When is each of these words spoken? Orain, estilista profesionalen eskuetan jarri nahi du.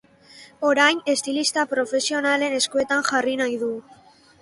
Orain, 0.69 1.01
estilista 1.17 1.67
profesionalen 1.75 2.59
eskuetan 2.63 3.09
jarri 3.13 3.41
nahi 3.45 3.65
du. 3.67 3.75